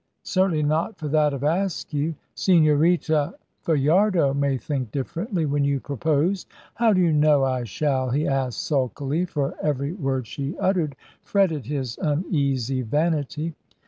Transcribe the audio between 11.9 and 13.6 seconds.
uneasy vanity.